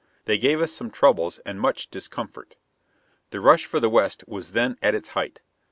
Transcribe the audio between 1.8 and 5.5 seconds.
discomfort. The rush for the West was then at its height.